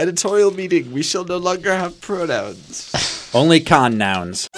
Editorial 0.00 0.50
meeting. 0.50 0.92
We 0.94 1.02
shall 1.02 1.26
no 1.26 1.36
longer 1.36 1.76
have 1.76 2.00
pronouns. 2.00 2.90
Only 3.34 3.60
con 3.60 3.98
nouns. 3.98 4.48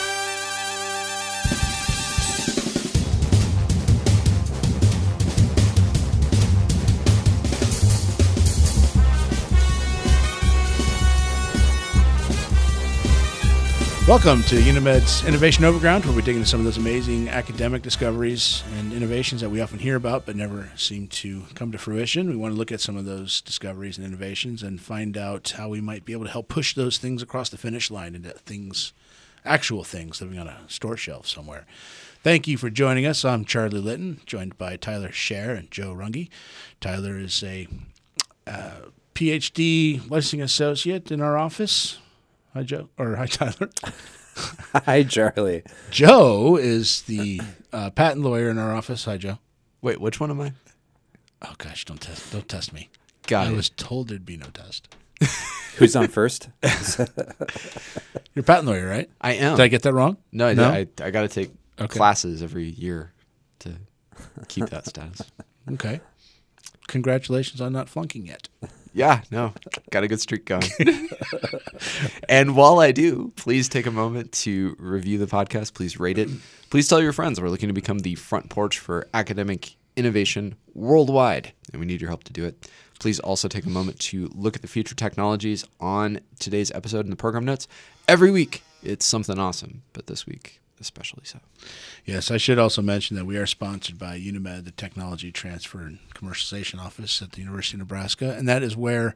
Welcome 14.13 14.42
to 14.42 14.56
UNeMed's 14.56 15.24
Innovation 15.26 15.65
Overground, 15.65 16.05
where 16.05 16.15
we 16.15 16.20
dig 16.20 16.37
into 16.37 16.47
some 16.47 16.61
of 16.61 16.66
those 16.66 16.77
amazing 16.77 17.30
academic 17.30 17.80
discoveries 17.80 18.62
and 18.77 18.92
innovations 18.92 19.41
that 19.41 19.48
we 19.48 19.62
often 19.62 19.79
hear 19.79 19.97
about 19.97 20.27
but 20.27 20.37
never 20.37 20.70
seem 20.77 21.09
to 21.09 21.45
come 21.55 21.73
to 21.73 21.79
fruition. 21.79 22.29
We 22.29 22.37
want 22.37 22.52
to 22.52 22.59
look 22.59 22.70
at 22.70 22.83
some 22.83 22.98
of 22.98 23.06
those 23.06 23.41
discoveries 23.41 23.97
and 23.97 24.06
innovations 24.06 24.62
and 24.62 24.79
find 24.79 25.16
out 25.16 25.55
how 25.56 25.70
we 25.70 25.80
might 25.80 26.05
be 26.05 26.12
able 26.12 26.27
to 26.27 26.30
help 26.30 26.48
push 26.48 26.75
those 26.75 26.98
things 26.98 27.23
across 27.23 27.48
the 27.48 27.57
finish 27.57 27.91
line 27.91 28.15
into 28.15 28.29
things, 28.33 28.93
actual 29.47 29.83
things 29.83 30.21
living 30.21 30.38
on 30.38 30.47
a 30.47 30.59
store 30.69 30.99
shelf 30.99 31.27
somewhere. 31.27 31.65
Thank 32.23 32.47
you 32.47 32.59
for 32.59 32.69
joining 32.69 33.07
us. 33.07 33.24
I'm 33.24 33.47
Charlie 33.47 33.80
Litton, 33.80 34.21
joined 34.27 34.59
by 34.59 34.77
Tyler 34.77 35.09
Scher 35.09 35.57
and 35.57 35.71
Joe 35.71 35.95
Runge. 35.95 36.29
Tyler 36.83 37.16
is 37.16 37.43
a 37.43 37.66
uh, 38.47 38.73
PhD 39.15 40.02
licensing 40.10 40.43
associate 40.43 41.10
in 41.10 41.23
our 41.23 41.38
office. 41.38 41.97
Hi, 42.55 42.62
Joe. 42.62 42.88
Or 42.98 43.16
hi, 43.16 43.27
Tyler. 43.27 43.70
Hi, 44.87 45.02
Charlie. 45.02 45.62
Joe 45.91 46.56
is 46.56 47.02
the 47.02 47.41
uh, 47.73 47.91
patent 47.91 48.23
lawyer 48.24 48.48
in 48.48 48.59
our 48.59 48.74
office. 48.74 49.05
Hi, 49.05 49.16
Joe. 49.19 49.38
Wait, 49.83 50.01
which 50.01 50.20
one 50.20 50.30
am 50.30 50.41
I? 50.41 50.52
Oh 51.43 51.55
gosh, 51.59 51.84
don't 51.84 52.01
test, 52.01 52.33
don't 52.33 52.48
test 52.48 52.73
me. 52.73 52.88
Got 53.27 53.48
I 53.48 53.51
it. 53.51 53.57
was 53.57 53.69
told 53.70 54.09
there'd 54.09 54.24
be 54.24 54.37
no 54.37 54.46
test. 54.46 54.95
Who's 55.77 55.96
on 55.96 56.09
first? 56.09 56.48
You're 56.62 57.07
a 58.37 58.43
patent 58.43 58.66
lawyer, 58.68 58.88
right? 58.88 59.10
I 59.21 59.34
am. 59.34 59.57
Did 59.57 59.62
I 59.65 59.68
get 59.68 59.82
that 59.82 59.93
wrong? 59.93 60.16
no, 60.30 60.49
I, 60.49 60.55
No? 60.55 60.68
I, 60.68 60.87
I 61.02 61.10
got 61.10 61.23
to 61.23 61.29
take 61.29 61.51
Okay. 61.80 61.96
classes 61.99 62.43
every 62.43 62.68
year 62.68 63.12
to 63.60 63.73
keep 64.48 64.66
that 64.70 64.86
status. 64.86 65.22
Okay. 65.72 66.00
Congratulations 66.86 67.60
on 67.60 67.72
not 67.72 67.88
flunking 67.88 68.27
yet. 68.27 68.48
Yeah, 68.94 69.22
no, 69.30 69.54
got 69.90 70.04
a 70.04 70.08
good 70.08 70.20
streak 70.20 70.44
going. 70.44 70.64
and 72.28 72.54
while 72.54 72.78
I 72.78 72.92
do, 72.92 73.32
please 73.36 73.68
take 73.68 73.86
a 73.86 73.90
moment 73.90 74.32
to 74.32 74.76
review 74.78 75.18
the 75.18 75.26
podcast. 75.26 75.74
Please 75.74 75.98
rate 75.98 76.18
it. 76.18 76.28
Please 76.70 76.88
tell 76.88 77.02
your 77.02 77.12
friends. 77.12 77.40
We're 77.40 77.48
looking 77.48 77.68
to 77.68 77.74
become 77.74 78.00
the 78.00 78.14
front 78.16 78.50
porch 78.50 78.78
for 78.78 79.08
academic 79.14 79.76
innovation 79.96 80.56
worldwide, 80.74 81.52
and 81.72 81.80
we 81.80 81.86
need 81.86 82.00
your 82.00 82.10
help 82.10 82.24
to 82.24 82.32
do 82.32 82.44
it. 82.44 82.68
Please 82.98 83.18
also 83.20 83.48
take 83.48 83.66
a 83.66 83.70
moment 83.70 83.98
to 83.98 84.30
look 84.34 84.56
at 84.56 84.62
the 84.62 84.68
future 84.68 84.94
technologies 84.94 85.64
on 85.80 86.20
today's 86.38 86.70
episode 86.72 87.04
in 87.04 87.10
the 87.10 87.16
program 87.16 87.44
notes. 87.44 87.66
Every 88.06 88.30
week, 88.30 88.62
it's 88.82 89.04
something 89.04 89.38
awesome, 89.38 89.82
but 89.92 90.06
this 90.06 90.27
week, 90.27 90.60
especially 90.83 91.25
so. 91.25 91.38
Yes, 92.05 92.30
I 92.30 92.36
should 92.36 92.58
also 92.58 92.83
mention 92.83 93.16
that 93.16 93.25
we 93.25 93.36
are 93.36 93.47
sponsored 93.47 93.98
by 93.98 94.19
UNeMed, 94.19 94.64
the 94.64 94.70
Technology 94.72 95.33
Transfer 95.33 95.80
and 95.80 95.98
Commercialization 96.14 96.78
Office 96.78 97.22
at 97.22 97.33
the 97.33 97.41
University 97.41 97.77
of 97.77 97.80
Nebraska, 97.80 98.34
and 98.36 98.47
that 98.48 98.62
is 98.62 98.77
where 98.77 99.14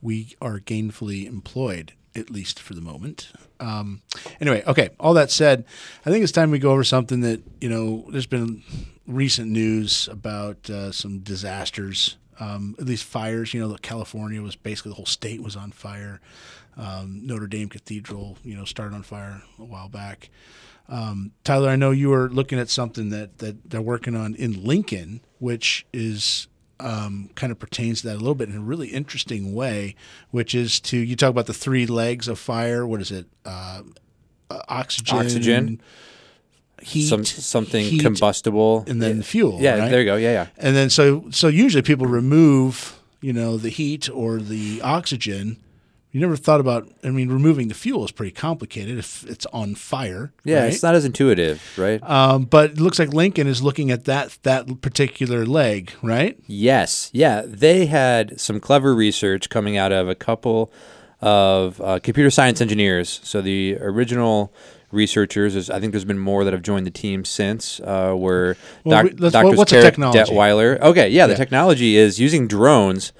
we 0.00 0.36
are 0.40 0.60
gainfully 0.60 1.26
employed, 1.26 1.92
at 2.14 2.30
least 2.30 2.60
for 2.60 2.74
the 2.74 2.80
moment. 2.80 3.32
Um, 3.58 4.02
anyway, 4.40 4.62
okay. 4.66 4.90
All 5.00 5.14
that 5.14 5.30
said, 5.30 5.64
I 6.04 6.10
think 6.10 6.22
it's 6.22 6.32
time 6.32 6.50
we 6.50 6.58
go 6.58 6.70
over 6.72 6.84
something 6.84 7.20
that 7.22 7.42
you 7.60 7.68
know. 7.68 8.06
There's 8.10 8.26
been 8.26 8.62
recent 9.06 9.50
news 9.50 10.08
about 10.08 10.68
uh, 10.68 10.92
some 10.92 11.20
disasters, 11.20 12.16
um, 12.38 12.74
at 12.78 12.86
least 12.86 13.04
fires. 13.04 13.54
You 13.54 13.66
know, 13.66 13.76
California 13.80 14.42
was 14.42 14.56
basically 14.56 14.90
the 14.90 14.96
whole 14.96 15.06
state 15.06 15.42
was 15.42 15.56
on 15.56 15.72
fire. 15.72 16.20
Um, 16.76 17.26
Notre 17.26 17.46
Dame 17.46 17.68
Cathedral, 17.68 18.36
you 18.44 18.54
know, 18.54 18.64
started 18.64 18.94
on 18.94 19.02
fire 19.02 19.42
a 19.58 19.64
while 19.64 19.88
back. 19.88 20.28
Um, 20.88 21.32
Tyler, 21.44 21.68
I 21.68 21.76
know 21.76 21.90
you 21.90 22.10
were 22.10 22.28
looking 22.28 22.58
at 22.58 22.68
something 22.68 23.10
that, 23.10 23.38
that 23.38 23.70
they're 23.70 23.82
working 23.82 24.14
on 24.14 24.34
in 24.36 24.62
Lincoln, 24.64 25.20
which 25.38 25.84
is 25.92 26.46
um, 26.78 27.30
kind 27.34 27.50
of 27.50 27.58
pertains 27.58 28.02
to 28.02 28.08
that 28.08 28.14
a 28.16 28.18
little 28.18 28.34
bit 28.34 28.48
in 28.48 28.56
a 28.56 28.60
really 28.60 28.88
interesting 28.88 29.54
way, 29.54 29.96
which 30.30 30.54
is 30.54 30.78
to 30.80 30.96
you 30.98 31.16
talk 31.16 31.30
about 31.30 31.46
the 31.46 31.54
three 31.54 31.86
legs 31.86 32.28
of 32.28 32.38
fire. 32.38 32.86
What 32.86 33.00
is 33.00 33.10
it? 33.10 33.26
Uh, 33.44 33.82
uh, 34.50 34.60
oxygen, 34.68 35.16
Oxygen. 35.18 35.80
heat, 36.82 37.08
Some 37.08 37.24
something 37.24 37.84
heat, 37.84 38.00
combustible. 38.02 38.84
and 38.86 39.02
then 39.02 39.22
fuel. 39.22 39.58
yeah, 39.60 39.78
right? 39.78 39.90
there 39.90 40.00
you 40.00 40.06
go. 40.06 40.16
Yeah, 40.16 40.32
yeah. 40.32 40.46
And 40.58 40.76
then 40.76 40.90
so 40.90 41.24
so 41.30 41.48
usually 41.48 41.82
people 41.82 42.06
remove 42.06 43.00
you 43.20 43.32
know 43.32 43.56
the 43.56 43.70
heat 43.70 44.08
or 44.10 44.38
the 44.38 44.80
oxygen. 44.82 45.56
You 46.16 46.22
never 46.22 46.36
thought 46.36 46.60
about. 46.60 46.88
I 47.04 47.10
mean, 47.10 47.28
removing 47.28 47.68
the 47.68 47.74
fuel 47.74 48.02
is 48.02 48.10
pretty 48.10 48.30
complicated 48.32 48.96
if 48.96 49.22
it's 49.28 49.44
on 49.52 49.74
fire. 49.74 50.32
Yeah, 50.44 50.62
right? 50.62 50.72
it's 50.72 50.82
not 50.82 50.94
as 50.94 51.04
intuitive, 51.04 51.60
right? 51.76 52.02
Um, 52.02 52.44
but 52.44 52.70
it 52.70 52.80
looks 52.80 52.98
like 52.98 53.12
Lincoln 53.12 53.46
is 53.46 53.62
looking 53.62 53.90
at 53.90 54.06
that 54.06 54.38
that 54.42 54.80
particular 54.80 55.44
leg, 55.44 55.92
right? 56.02 56.38
Yes. 56.46 57.10
Yeah. 57.12 57.42
They 57.44 57.84
had 57.84 58.40
some 58.40 58.60
clever 58.60 58.94
research 58.94 59.50
coming 59.50 59.76
out 59.76 59.92
of 59.92 60.08
a 60.08 60.14
couple 60.14 60.72
of 61.20 61.82
uh, 61.82 61.98
computer 62.02 62.30
science 62.30 62.62
engineers. 62.62 63.20
So 63.22 63.42
the 63.42 63.76
original 63.82 64.54
researchers, 64.90 65.54
is, 65.54 65.68
I 65.68 65.80
think 65.80 65.92
there's 65.92 66.06
been 66.06 66.18
more 66.18 66.44
that 66.44 66.54
have 66.54 66.62
joined 66.62 66.86
the 66.86 66.90
team 66.90 67.26
since, 67.26 67.78
uh, 67.80 68.14
were 68.16 68.56
Well, 68.84 69.02
doc- 69.02 69.12
we- 69.12 69.18
let's- 69.18 69.34
what's 69.34 69.70
the 69.70 69.76
Carrick, 69.76 69.84
technology? 69.92 70.32
Detweiler. 70.32 70.80
Okay. 70.80 71.10
Yeah, 71.10 71.26
the 71.26 71.34
Yeah. 71.34 71.36
technology 71.36 71.96
is 71.98 72.18
using 72.18 72.48
drones 72.48 73.12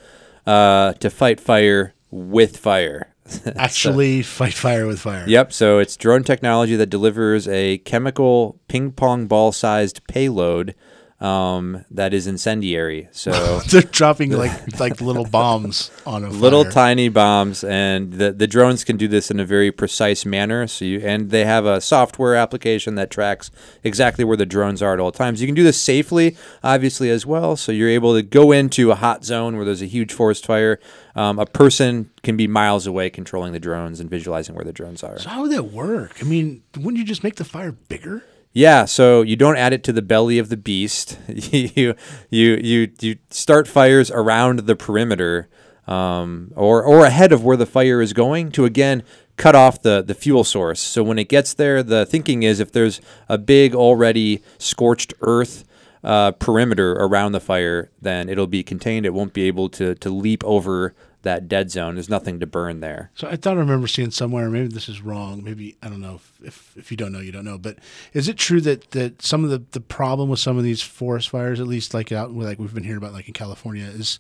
uh, 0.47 0.93
to 0.95 1.11
fight 1.11 1.41
fire 1.41 1.93
with 2.17 2.57
fire. 2.57 3.15
Actually, 3.57 4.23
fight 4.23 4.55
fire 4.55 4.87
with 4.87 5.01
fire. 5.01 5.25
Yep. 5.27 5.53
So 5.53 5.79
it's 5.79 5.97
drone 5.97 6.25
technology 6.25 6.77
that 6.77 6.87
delivers 6.87 7.47
a 7.49 7.79
chemical 7.79 8.59
ping 8.69 8.93
pong 8.93 9.27
ball 9.27 9.53
sized 9.53 10.07
payload 10.07 10.75
um, 11.21 11.85
that 11.91 12.13
is 12.13 12.27
incendiary. 12.27 13.09
So 13.13 13.61
They're 13.71 13.83
dropping 13.83 14.33
like 14.33 14.53
like 14.81 15.01
little 15.01 15.25
bombs 15.25 15.91
on 16.05 16.25
a 16.25 16.29
little 16.29 16.65
fire. 16.65 16.73
tiny 16.73 17.09
bombs, 17.09 17.65
and 17.65 18.13
the 18.13 18.33
the 18.33 18.47
drones 18.47 18.85
can 18.85 18.97
do 18.97 19.09
this 19.09 19.31
in 19.31 19.41
a 19.41 19.45
very 19.45 19.73
precise 19.73 20.27
manner. 20.27 20.67
So 20.67 20.85
you 20.85 21.01
and 21.01 21.31
they 21.31 21.45
have 21.45 21.65
a 21.65 21.81
software 21.81 22.35
application 22.35 22.97
that 22.97 23.11
tracks 23.11 23.51
exactly 23.83 24.25
where 24.25 24.37
the 24.37 24.47
drones 24.47 24.83
are 24.83 24.93
at 24.93 25.01
all 25.01 25.13
times. 25.13 25.41
You 25.41 25.47
can 25.49 25.55
do 25.55 25.63
this 25.63 25.81
safely, 25.81 26.37
obviously 26.63 27.09
as 27.11 27.25
well. 27.25 27.57
So 27.57 27.73
you're 27.73 27.89
able 27.89 28.15
to 28.15 28.23
go 28.23 28.53
into 28.53 28.91
a 28.91 28.95
hot 28.95 29.25
zone 29.25 29.57
where 29.57 29.65
there's 29.65 29.83
a 29.83 29.87
huge 29.87 30.13
forest 30.13 30.45
fire. 30.45 30.79
Um, 31.15 31.39
a 31.39 31.47
person 31.47 32.11
can 32.23 32.37
be 32.37 32.47
miles 32.47 32.87
away 32.87 33.09
controlling 33.09 33.55
the 33.55 33.61
drones 33.61 34.01
and 34.01 34.11
visualizing 34.11 34.55
where 34.55 34.65
the 34.67 34.73
drones 34.73 35.03
are. 35.03 35.19
So 35.19 35.31
how 35.31 35.43
would 35.43 35.53
that 35.53 35.73
work? 35.73 36.19
I 36.21 36.25
mean, 36.25 36.63
wouldn't 36.77 36.99
you 36.99 37.05
just 37.05 37.25
make 37.25 37.37
the 37.37 37.45
fire 37.45 37.73
bigger? 37.73 38.23
Yeah, 38.57 38.87
so 38.87 39.21
you 39.21 39.37
don't 39.37 39.59
add 39.59 39.75
it 39.75 39.85
to 39.85 39.93
the 39.93 40.01
belly 40.01 40.39
of 40.39 40.49
the 40.49 40.57
beast. 40.57 41.19
you 41.29 41.95
you 42.31 42.55
you 42.55 42.91
you 43.03 43.19
start 43.29 43.69
fires 43.69 44.11
around 44.11 44.61
the 44.61 44.75
perimeter, 44.75 45.51
um, 45.87 46.53
or 46.57 46.83
or 46.83 47.05
ahead 47.05 47.33
of 47.33 47.45
where 47.45 47.59
the 47.59 47.67
fire 47.67 48.01
is 48.01 48.15
going 48.15 48.51
to 48.53 48.65
again 48.65 49.03
cut 49.37 49.55
off 49.55 49.83
the 49.83 50.01
the 50.01 50.15
fuel 50.15 50.43
source. 50.43 50.81
So 50.81 51.03
when 51.03 51.19
it 51.19 51.29
gets 51.29 51.53
there, 51.53 51.83
the 51.83 52.07
thinking 52.07 52.45
is 52.45 52.59
if 52.59 52.73
there's 52.73 53.03
a 53.29 53.37
big 53.37 53.75
already 53.75 54.43
scorched 54.57 55.13
earth 55.21 55.65
uh, 56.03 56.33
perimeter 56.33 56.93
around 56.93 57.33
the 57.33 57.41
fire, 57.41 57.91
then 58.01 58.31
it'll 58.31 58.47
be 58.47 58.63
contained. 58.63 59.05
It 59.05 59.13
won't 59.13 59.35
be 59.35 59.43
able 59.43 59.69
to 59.69 59.95
to 59.97 60.09
leap 60.09 60.43
over 60.45 60.95
that 61.27 61.49
dead 61.49 61.71
zone. 61.71 61.95
There's 61.95 62.09
nothing 62.09 62.41
to 62.41 62.47
burn 62.47 62.81
there. 62.81 63.11
So 63.15 63.29
I 63.29 63.37
thought 63.37 63.57
I 63.57 63.61
remember 63.61 63.87
seeing 63.87 64.11
somewhere. 64.11 64.49
Maybe 64.51 64.69
this 64.69 64.89
is 64.89 65.03
wrong. 65.03 65.45
Maybe 65.45 65.77
I 65.83 65.89
don't 65.89 66.01
know. 66.01 66.17
If, 66.17 66.33
if 66.43 66.77
if 66.77 66.91
you 66.91 66.97
don't 66.97 67.13
know, 67.13 67.21
you 67.21 67.33
don't 67.33 67.45
know. 67.45 67.59
But 67.59 67.79
is 68.13 68.29
it 68.29 68.37
true 68.37 68.61
that 68.63 68.91
that 68.93 69.23
some 69.23 69.45
of 69.45 69.51
the 69.51 69.63
the 69.73 69.81
problem 69.81 70.29
with 70.29 70.41
some 70.41 70.57
of 70.57 70.65
these 70.65 70.83
forest 70.83 71.29
fires, 71.29 71.61
at 71.61 71.67
least 71.67 71.95
like 71.95 72.11
out 72.11 72.33
like 72.33 72.59
we've 72.59 72.75
been 72.75 72.85
hearing 72.85 72.99
about, 72.99 73.13
like 73.13 73.29
in 73.29 73.35
California, 73.35 73.85
is 73.85 74.19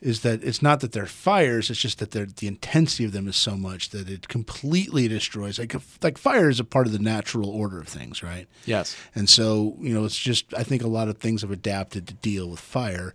is 0.00 0.20
that 0.20 0.44
it's 0.44 0.62
not 0.62 0.80
that 0.80 0.92
they're 0.92 1.06
fires. 1.06 1.70
It's 1.70 1.80
just 1.80 1.98
that 1.98 2.12
they're, 2.12 2.26
the 2.26 2.46
intensity 2.46 3.04
of 3.04 3.10
them 3.12 3.26
is 3.26 3.34
so 3.34 3.56
much 3.56 3.90
that 3.90 4.08
it 4.08 4.28
completely 4.28 5.08
destroys. 5.08 5.58
Like 5.58 5.74
like 6.02 6.18
fire 6.18 6.48
is 6.48 6.60
a 6.60 6.64
part 6.64 6.86
of 6.86 6.92
the 6.92 6.98
natural 7.00 7.50
order 7.50 7.80
of 7.80 7.88
things, 7.88 8.22
right? 8.22 8.46
Yes. 8.64 8.96
And 9.14 9.28
so, 9.28 9.76
you 9.80 9.92
know, 9.92 10.04
it's 10.04 10.16
just, 10.16 10.54
I 10.54 10.62
think 10.62 10.82
a 10.82 10.88
lot 10.88 11.08
of 11.08 11.18
things 11.18 11.42
have 11.42 11.50
adapted 11.50 12.06
to 12.06 12.14
deal 12.14 12.48
with 12.48 12.60
fire, 12.60 13.12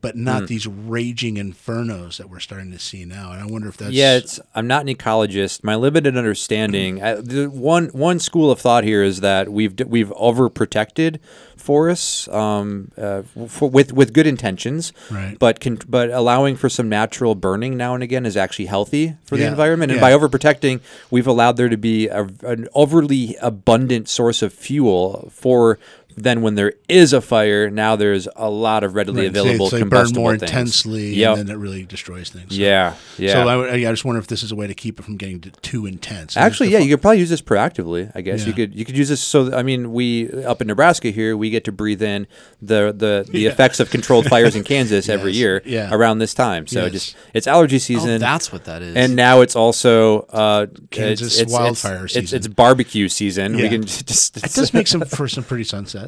but 0.00 0.16
not 0.16 0.46
these 0.46 0.66
raging 0.66 1.36
infernos 1.36 2.16
that 2.16 2.30
we're 2.30 2.40
starting 2.40 2.72
to 2.72 2.78
see 2.78 3.04
now. 3.04 3.32
And 3.32 3.42
I 3.42 3.46
wonder 3.46 3.68
if 3.68 3.76
that's. 3.76 3.92
Yeah, 3.92 4.16
it's, 4.16 4.40
I'm 4.54 4.66
not 4.66 4.86
an 4.88 4.94
ecologist. 4.94 5.62
My 5.62 5.74
limited 5.76 6.16
understanding, 6.16 7.02
I, 7.02 7.14
the 7.14 7.46
one 7.46 7.88
one 7.88 8.18
school 8.18 8.50
of 8.50 8.60
thought 8.60 8.84
here 8.84 9.02
is 9.02 9.20
that 9.20 9.50
we've 9.50 9.78
we've 9.86 10.10
overprotected 10.10 11.18
forests 11.56 12.26
um, 12.28 12.90
uh, 12.96 13.22
for, 13.46 13.68
with 13.68 13.92
with 13.92 14.12
good 14.14 14.26
intentions, 14.26 14.92
Right. 15.10 15.38
but 15.38 15.60
can, 15.60 15.78
but 15.88 16.10
allowing 16.10 16.56
for 16.56 16.68
some 16.68 16.88
natural 16.88 17.34
burning 17.34 17.76
now 17.76 17.94
and 17.94 18.02
again 18.02 18.24
is 18.24 18.36
actually 18.36 18.66
healthy 18.66 19.16
for 19.24 19.36
the 19.36 19.46
environment. 19.46 19.92
And 19.92 20.00
yeah. 20.00 20.08
by 20.08 20.12
overprotecting, 20.12 20.80
we've 21.10 21.26
allowed 21.26 21.56
there 21.56 21.68
to 21.68 21.76
be 21.76 22.08
a, 22.08 22.22
an 22.42 22.68
overly 22.74 23.36
abundant 23.42 24.08
source 24.08 24.40
of 24.42 24.52
fuel 24.52 25.30
for 25.32 25.78
then 26.16 26.42
when 26.42 26.54
there 26.54 26.74
is 26.88 27.12
a 27.12 27.20
fire, 27.20 27.70
now 27.70 27.96
there's 27.96 28.28
a 28.36 28.50
lot 28.50 28.84
of 28.84 28.94
readily 28.94 29.22
Right, 29.22 29.28
available 29.28 29.68
so 29.70 29.76
they 29.76 29.82
burn 29.82 29.88
combustible 29.90 30.22
more 30.22 30.36
things. 30.36 30.50
intensely, 30.50 31.14
Yep. 31.14 31.38
and 31.38 31.48
then 31.48 31.56
it 31.56 31.58
really 31.58 31.84
destroys 31.84 32.28
things. 32.30 32.54
So- 32.54 32.60
yeah, 32.60 32.94
yeah. 33.18 33.32
So 33.32 33.48
I, 33.48 33.72
I 33.74 33.78
just 33.90 34.04
wonder 34.04 34.18
if 34.20 34.26
this 34.26 34.42
is 34.42 34.52
a 34.52 34.56
way 34.56 34.66
to 34.66 34.74
keep 34.74 34.98
it 34.98 35.02
from 35.04 35.16
getting 35.16 35.40
too 35.62 35.86
intense. 35.86 36.36
And 36.36 36.44
Actually, 36.44 36.70
yeah, 36.70 36.78
you 36.78 36.90
could 36.94 37.00
probably 37.02 37.18
use 37.20 37.30
this 37.30 37.42
proactively. 37.42 38.10
I 38.14 38.20
guess 38.20 38.46
you 38.46 38.52
could 38.52 38.74
you 38.74 38.84
could 38.84 38.96
use 38.96 39.08
this. 39.08 39.20
So 39.22 39.54
I 39.54 39.62
mean, 39.62 39.92
we 39.92 40.30
up 40.44 40.60
in 40.60 40.66
Nebraska 40.66 41.10
here, 41.10 41.36
we 41.36 41.50
get 41.50 41.64
to 41.64 41.72
breathe 41.72 42.02
in 42.02 42.26
the 42.60 42.92
the, 42.96 43.26
the 43.30 43.46
effects 43.46 43.80
of 43.80 43.90
controlled 43.90 44.26
fires 44.26 44.54
in 44.56 44.64
Kansas 44.64 45.08
every 45.16 45.32
year 45.32 45.62
yeah. 45.64 45.88
around 45.92 46.18
this 46.18 46.34
time. 46.34 46.66
So 46.66 46.84
Yes. 46.84 46.92
just 46.92 47.16
it's 47.34 47.46
allergy 47.46 47.76
Oh, 47.76 47.78
season. 47.78 48.20
that's 48.20 48.52
what 48.52 48.64
that 48.64 48.82
is. 48.82 48.96
and 48.96 49.16
now 49.16 49.40
it's 49.40 49.54
also 49.56 50.20
uh, 50.30 50.66
Kansas 50.90 51.32
it's, 51.34 51.40
it's, 51.42 51.52
wildfire 51.52 52.04
it's, 52.04 52.14
season. 52.14 52.24
It's, 52.36 52.46
it's 52.46 52.54
barbecue 52.54 53.08
season. 53.08 53.56
We 53.56 53.62
Yeah. 53.64 53.68
can 53.68 53.82
just 53.86 54.36
It 54.36 54.52
does 54.52 54.74
make 54.74 54.86
some 54.88 55.02
for 55.02 55.28
some 55.28 55.44
pretty 55.44 55.64
sunsets. 55.64 55.99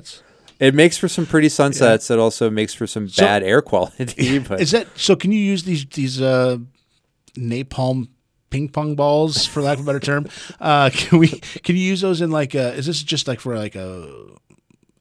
It 0.61 0.75
makes 0.75 0.97
for 0.97 1.09
some 1.09 1.27
pretty 1.27 1.49
sunsets. 1.49 2.11
It 2.11 2.19
also 2.19 2.50
makes 2.50 2.75
for 2.75 2.87
some 2.87 3.09
So- 3.09 3.25
bad 3.25 3.43
air 3.43 3.62
quality. 3.62 4.39
But 4.49 4.61
Is 4.61 4.71
that 4.73 4.87
so? 4.97 5.17
Can 5.17 5.33
you 5.33 5.41
use 5.41 5.65
these 5.65 5.85
these 5.87 6.21
uh, 6.21 6.59
napalm 7.37 8.09
ping 8.50 8.69
pong 8.69 8.94
balls, 8.94 9.47
for 9.47 9.62
lack 9.62 9.79
of 9.79 9.85
a 9.85 9.87
better 9.87 10.00
term? 10.00 10.27
Uh, 10.61 10.91
can 10.94 11.19
we 11.19 11.29
can 11.29 11.77
you 11.77 11.83
use 11.83 12.00
those 12.00 12.21
in 12.21 12.31
like? 12.31 12.55
A, 12.55 12.75
is 12.75 12.87
this 12.87 13.03
just 13.03 13.27
like 13.29 13.41
for 13.41 13.56
like 13.56 13.75
a 13.75 14.09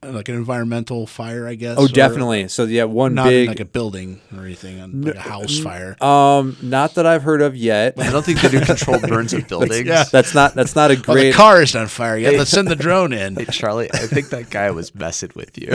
like 0.03 0.29
an 0.29 0.35
environmental 0.35 1.05
fire? 1.07 1.47
I 1.47 1.55
guess. 1.55 1.77
oh, 1.79 1.85
or 1.85 1.87
definitely. 1.87 2.47
So 2.47 2.63
yeah, 2.65 2.85
one 2.85 3.13
Not 3.13 3.25
big 3.27 3.41
in 3.43 3.47
like 3.49 3.59
a 3.59 3.65
building 3.65 4.19
or 4.35 4.43
anything, 4.45 4.79
on 4.81 5.01
like 5.03 5.15
a 5.15 5.19
house 5.19 5.59
fire. 5.59 5.95
um, 6.03 6.57
not 6.61 6.95
that 6.95 7.05
I've 7.05 7.23
heard 7.23 7.41
of 7.41 7.55
yet. 7.55 7.99
I 7.99 8.11
don't 8.11 8.23
think 8.25 8.41
they 8.41 8.49
do 8.49 8.61
controlled 8.65 9.03
burns 9.03 9.33
of 9.33 9.47
buildings. 9.47 9.85
yeah. 9.87 10.03
That's 10.11 10.33
not 10.33 10.55
that's 10.55 10.75
not 10.75 10.91
a 10.91 10.95
Well, 10.95 11.15
the 11.17 11.21
great. 11.23 11.33
car 11.35 11.61
is 11.61 11.75
on 11.75 11.87
fire 11.87 12.17
yet. 12.17 12.33
Let's 12.35 12.49
send 12.51 12.67
the 12.67 12.75
drone 12.75 13.13
in. 13.13 13.35
Hey 13.41 13.45
Charlie, 13.45 13.91
I 13.93 14.07
think 14.07 14.29
that 14.29 14.49
guy 14.49 14.71
was 14.71 14.93
messing 14.95 15.31
with 15.35 15.57
you. 15.57 15.69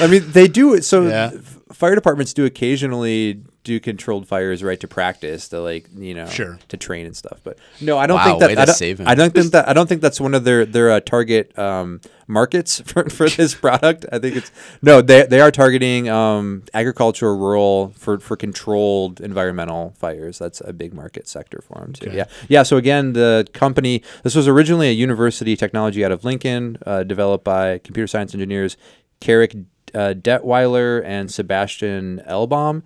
I 0.00 0.06
mean, 0.08 0.30
they 0.30 0.48
do 0.48 0.74
it. 0.74 0.84
So 0.84 1.06
Yeah. 1.06 1.30
fire 1.72 1.94
departments 1.94 2.32
do 2.34 2.44
occasionally 2.44 3.42
do 3.66 3.80
controlled 3.80 4.28
fires 4.28 4.62
right 4.62 4.78
to 4.78 4.86
practice 4.86 5.48
to 5.48 5.60
like 5.60 5.88
you 5.98 6.14
know 6.14 6.26
Sure. 6.28 6.58
to 6.68 6.76
train 6.76 7.04
and 7.04 7.16
stuff. 7.16 7.40
But 7.42 7.58
no, 7.80 7.98
I 7.98 8.06
don't 8.06 8.16
Wow, 8.18 8.24
think 8.24 8.40
that 8.40 8.48
way 8.50 8.54
to 8.54 8.60
I, 8.62 8.64
don't, 8.64 8.74
save 8.74 9.00
him. 9.00 9.08
I 9.08 9.14
don't 9.16 9.34
think 9.34 9.50
that 9.52 9.68
I 9.68 9.72
don't 9.72 9.88
think 9.88 10.00
that's 10.00 10.20
one 10.20 10.34
of 10.34 10.44
their 10.44 10.64
their 10.64 10.92
uh, 10.92 11.00
target 11.00 11.56
um, 11.58 12.00
markets 12.28 12.80
for, 12.86 13.10
for 13.10 13.28
this 13.28 13.54
product. 13.56 14.06
I 14.12 14.20
think 14.20 14.36
it's 14.36 14.52
no 14.82 15.02
they 15.02 15.26
they 15.26 15.40
are 15.40 15.50
targeting 15.50 16.08
um, 16.08 16.62
agricultural, 16.72 17.36
rural 17.36 17.92
for 17.96 18.20
for 18.20 18.36
controlled 18.36 19.20
environmental 19.20 19.92
fires. 19.98 20.38
That's 20.38 20.62
a 20.64 20.72
big 20.72 20.94
market 20.94 21.26
sector 21.26 21.60
for 21.66 21.80
them 21.80 21.92
too. 21.92 22.06
Okay. 22.08 22.16
Yeah, 22.18 22.24
yeah. 22.48 22.62
So 22.62 22.76
again, 22.76 23.12
the 23.14 23.46
company 23.52 24.02
this 24.22 24.36
was 24.36 24.46
originally 24.46 24.88
a 24.88 24.92
university 24.92 25.56
technology 25.56 26.04
out 26.04 26.12
of 26.12 26.24
Lincoln, 26.24 26.78
uh, 26.86 27.02
developed 27.02 27.44
by 27.44 27.78
computer 27.78 28.06
science 28.06 28.32
engineers 28.34 28.76
Carrick 29.20 29.56
uh, 29.94 30.12
Detweiler 30.14 31.02
and 31.04 31.30
Sebastian 31.30 32.20
Elbaum. 32.28 32.82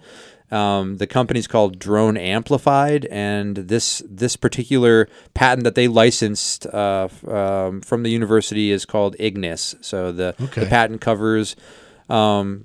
Um, 0.50 0.96
the 0.96 1.06
company's 1.06 1.46
called 1.46 1.78
Drone 1.78 2.16
Amplified, 2.16 3.06
and 3.10 3.56
this 3.56 4.02
this 4.08 4.36
particular 4.36 5.08
patent 5.34 5.62
that 5.64 5.74
they 5.76 5.86
licensed 5.88 6.66
uh, 6.66 7.08
f- 7.10 7.28
um, 7.28 7.80
from 7.82 8.02
the 8.02 8.10
university 8.10 8.70
is 8.72 8.84
called 8.84 9.14
Ignis. 9.18 9.76
So 9.80 10.10
the, 10.12 10.34
Okay. 10.42 10.62
the 10.62 10.66
patent 10.66 11.00
covers 11.00 11.54
um, 12.08 12.64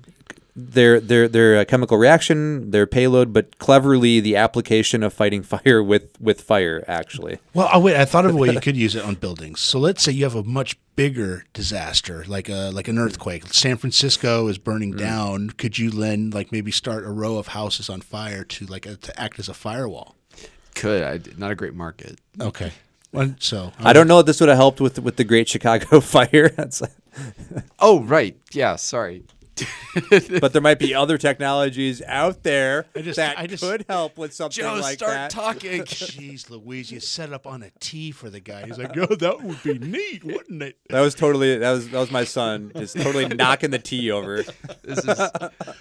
their 0.58 0.98
their 1.00 1.28
their 1.28 1.58
uh, 1.58 1.64
chemical 1.66 1.98
reaction, 1.98 2.70
their 2.70 2.86
payload, 2.86 3.32
but 3.32 3.58
cleverly 3.58 4.20
the 4.20 4.36
application 4.36 5.02
of 5.02 5.12
fighting 5.12 5.42
fire 5.54 5.82
with 5.82 6.18
with 6.20 6.40
fire. 6.40 6.82
Actually, 6.88 7.38
Well, 7.52 7.68
oh, 7.72 7.78
wait. 7.80 7.96
I 7.96 8.06
thought 8.06 8.24
of 8.24 8.34
a 8.34 8.36
way 8.38 8.50
you 8.50 8.60
could 8.68 8.76
use 8.76 8.94
it 8.96 9.04
on 9.04 9.16
buildings. 9.16 9.60
So 9.60 9.78
let's 9.78 10.02
say 10.02 10.12
you 10.12 10.24
have 10.24 10.34
a 10.34 10.42
much 10.42 10.78
bigger 10.96 11.44
disaster, 11.52 12.24
like 12.26 12.48
a 12.48 12.70
like 12.72 12.88
an 12.88 12.98
earthquake. 12.98 13.52
San 13.52 13.76
Francisco 13.76 14.48
is 14.48 14.56
burning 14.58 14.94
Mm. 14.94 14.98
down. 14.98 15.50
Could 15.50 15.78
you 15.78 15.90
then 15.90 16.30
like 16.30 16.50
maybe 16.52 16.70
start 16.70 17.04
a 17.04 17.10
row 17.10 17.36
of 17.36 17.48
houses 17.48 17.90
on 17.90 18.00
fire 18.00 18.42
to 18.44 18.64
like 18.66 18.86
a, 18.86 18.96
to 18.96 19.20
act 19.20 19.38
as 19.38 19.48
a 19.50 19.54
firewall? 19.54 20.16
Could 20.74 21.02
I, 21.02 21.20
not 21.38 21.50
a 21.50 21.54
great 21.54 21.74
market. 21.74 22.18
Okay. 22.40 22.72
Well, 23.12 23.34
so 23.38 23.72
I 23.78 23.92
don't 23.92 24.08
know 24.08 24.20
if 24.20 24.26
this 24.26 24.40
would 24.40 24.48
have 24.48 24.58
helped 24.58 24.80
with 24.80 24.98
with 25.00 25.16
the 25.16 25.24
Great 25.24 25.48
Chicago 25.48 26.00
Fire. 26.14 26.48
That's, 26.50 26.82
Oh 27.78 28.00
right, 28.00 28.36
yeah. 28.52 28.76
Sorry. 28.76 29.24
but 30.40 30.52
there 30.52 30.60
might 30.62 30.78
be 30.78 30.94
other 30.94 31.16
technologies 31.18 32.02
out 32.02 32.42
there 32.42 32.86
I 32.94 33.00
just- 33.02 33.16
that 33.16 33.38
I 33.38 33.46
just- 33.46 33.62
could 33.62 33.84
help 33.88 34.18
with 34.18 34.34
something 34.34 34.62
Joe, 34.62 34.74
like 34.74 34.98
start 34.98 35.12
that. 35.12 35.30
talking. 35.30 35.82
Jeez, 35.84 36.50
Louise, 36.50 36.90
you 36.90 37.00
set 37.00 37.32
up 37.32 37.46
on 37.46 37.62
a 37.62 37.70
tee 37.80 38.10
for 38.10 38.28
the 38.28 38.40
guy. 38.40 38.66
He's 38.66 38.78
like, 38.78 38.96
"Oh, 38.96 39.14
that 39.14 39.42
would 39.42 39.62
be 39.62 39.78
neat, 39.78 40.24
wouldn't 40.24 40.62
it?" 40.62 40.76
That 40.90 41.00
was 41.00 41.14
totally 41.14 41.56
that 41.58 41.70
was 41.70 41.88
that 41.88 41.98
was 41.98 42.10
my 42.10 42.24
son 42.24 42.72
just 42.76 42.96
totally 42.96 43.26
knocking 43.28 43.70
the 43.70 43.78
tee 43.78 44.10
over. 44.10 44.42
This 44.82 44.98
is 44.98 45.20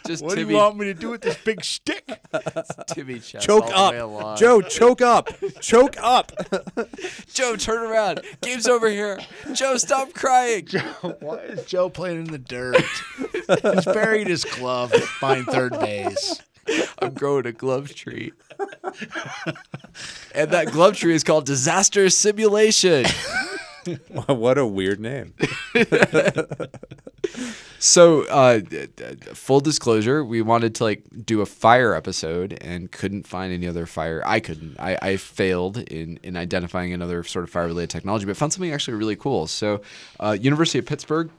just 0.07 0.24
What 0.24 0.36
do 0.36 0.42
you 0.48 0.56
want 0.56 0.77
me 0.77 0.86
to 0.86 0.94
do 0.94 1.10
with 1.10 1.22
this 1.22 1.38
big 1.44 1.63
stick? 1.63 2.05
Timmy 2.88 3.20
chest 3.20 3.46
Choke 3.46 3.72
all 3.74 3.92
the 3.92 3.98
way 3.98 4.02
up, 4.02 4.10
along. 4.10 4.38
Joe. 4.38 4.62
Choke 4.62 5.02
up, 5.02 5.30
choke 5.62 5.96
up. 6.00 6.32
Joe, 7.34 7.56
turn 7.56 7.84
around. 7.90 8.22
Game's 8.42 8.68
over 8.68 8.90
here. 8.90 9.20
Joe, 9.54 9.78
stop 9.78 10.14
crying. 10.14 10.66
Joe, 10.66 10.80
Why 11.20 11.38
is 11.38 11.66
Joe 11.66 11.90
playing 11.90 12.26
in 12.26 12.32
the 12.32 12.38
dirt? 12.38 12.82
He's 13.74 13.86
buried 13.86 14.28
his 14.28 14.44
glove 14.44 14.92
behind 15.20 15.46
third 15.48 15.80
base. 15.80 16.42
I'm 17.00 17.14
growing 17.14 17.46
a 17.46 17.52
glove 17.52 17.94
tree. 17.94 18.34
and 20.34 20.50
that 20.52 20.72
glove 20.72 20.96
tree 20.98 21.14
is 21.14 21.24
called 21.24 21.46
Disaster 21.46 22.10
Simulation. 22.10 23.06
what 24.26 24.58
a 24.58 24.66
weird 24.66 25.00
name. 25.00 25.34
So, 27.86 28.26
uh, 28.30 28.62
full 29.36 29.60
disclosure, 29.60 30.26
we 30.26 30.42
wanted 30.42 30.74
to 30.76 30.84
like 30.84 31.04
do 31.24 31.42
a 31.42 31.46
fire 31.46 31.94
episode 31.94 32.58
and 32.60 32.92
couldn't 32.92 33.28
find 33.28 33.54
any 33.54 33.68
other 33.68 33.86
fire. 33.86 34.24
I 34.26 34.40
couldn't. 34.40 34.80
I, 34.80 34.98
I 35.00 35.18
failed 35.18 35.78
in 35.78 36.20
in 36.24 36.36
identifying 36.36 36.94
another 36.94 37.24
sort 37.24 37.44
of 37.44 37.52
fire 37.52 37.68
related 37.68 37.92
technology, 37.92 38.26
but 38.26 38.38
found 38.38 38.54
something 38.54 38.74
actually 38.74 38.98
really 38.98 39.16
cool. 39.16 39.46
So, 39.46 39.82
uh, 40.20 40.36
University 40.42 40.80
of 40.80 40.88
Pittsburgh 40.88 41.30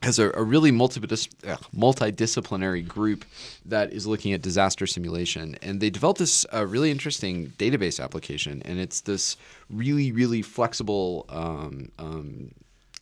has 0.00 0.18
a, 0.18 0.30
a 0.30 0.42
really 0.42 0.70
uh, 0.70 0.72
multidisciplinary 0.72 2.88
group 2.88 3.26
that 3.66 3.92
is 3.92 4.06
looking 4.06 4.32
at 4.32 4.40
disaster 4.40 4.86
simulation, 4.86 5.54
and 5.60 5.82
they 5.82 5.90
developed 5.90 6.18
this 6.18 6.46
uh, 6.50 6.64
really 6.64 6.90
interesting 6.90 7.52
database 7.58 8.02
application, 8.02 8.62
and 8.64 8.80
it's 8.80 9.02
this 9.02 9.36
really 9.68 10.12
really 10.12 10.40
flexible. 10.40 11.26
Um, 11.28 11.90
um, 11.98 12.52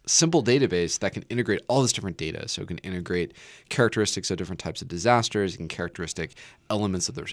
simple 0.07 0.43
database 0.43 0.99
that 1.01 1.13
can 1.13 1.25
integrate 1.29 1.63
all 1.69 1.83
this 1.83 1.93
different 1.93 2.17
data. 2.17 2.49
So 2.49 2.63
it 2.63 2.69
can 2.69 2.79
integrate 2.79 3.33
characteristics 3.69 4.31
of 4.31 4.39
different 4.39 4.61
types 4.61 4.83
of 4.83 4.89
disasters, 4.89 5.55
it 5.55 5.59
can 5.59 5.69
characteristic 5.69 6.35
elements 6.71 7.09
of 7.09 7.15
the 7.15 7.33